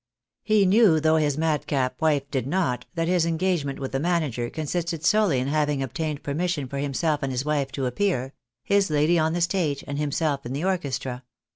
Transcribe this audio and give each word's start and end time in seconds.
He 0.41 0.65
knew, 0.65 0.99
though 0.99 1.17
his 1.17 1.37
madcap 1.37 2.01
wife 2.01 2.23
did 2.31 2.47
not, 2.47 2.87
that 2.95 3.07
his 3.07 3.23
engagement 3.27 3.77
with 3.77 3.91
the 3.91 3.99
manager 3.99 4.49
consisted 4.49 5.05
solely 5.05 5.37
in 5.37 5.47
having 5.47 5.83
obtained 5.83 6.23
permission 6.23 6.67
for 6.67 6.79
himself 6.79 7.21
and 7.21 7.31
his 7.31 7.45
wife 7.45 7.71
to 7.73 7.85
appear— 7.85 8.33
his 8.63 8.89
lady 8.89 9.19
on 9.19 9.33
the 9.33 9.41
stage, 9.41 9.83
and 9.85 9.99
himself 9.99 10.43
in 10.43 10.53
the 10.53 10.63
orchestra. 10.65 11.23